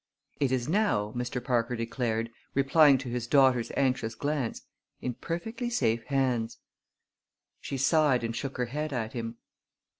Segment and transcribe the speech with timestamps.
[0.39, 1.43] "It is now," Mr.
[1.43, 4.63] Parker declared, replying to his daughter's anxious glance,
[4.99, 6.57] "in perfectly safe hands."
[7.59, 9.35] She sighed and shook her head at him.